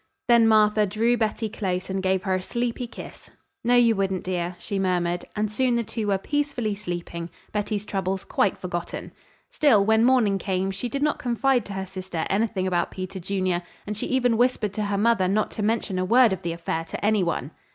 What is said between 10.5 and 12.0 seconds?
she did not confide to her